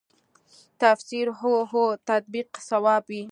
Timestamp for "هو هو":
1.39-1.85